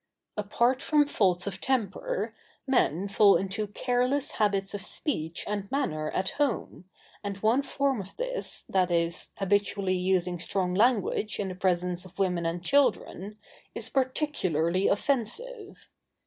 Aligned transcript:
Apart 0.35 0.81
from 0.81 1.05
faults 1.05 1.45
of 1.45 1.61
temper, 1.61 2.33
men 2.65 3.07
fall 3.07 3.37
into 3.37 3.67
careless 3.67 4.31
habits 4.31 4.73
of 4.73 4.81
speech 4.81 5.45
and 5.47 5.71
manner 5.71 6.09
at 6.09 6.29
home, 6.39 6.85
and 7.23 7.37
one 7.43 7.61
form 7.61 8.01
of 8.01 8.17
this, 8.17 8.65
viz., 8.67 9.29
habitually 9.37 9.93
using 9.95 10.39
strong 10.39 10.73
language 10.73 11.39
in 11.39 11.49
the 11.49 11.53
presence 11.53 12.01
[Sidenote: 12.01 12.13
On 12.13 12.15
strong 12.15 12.25
language.] 12.33 12.37
of 12.45 12.45
women 12.45 12.45
and 12.47 12.63
children, 12.65 13.37
is 13.75 13.89
particularly 13.89 14.87
offensive. 14.87 15.87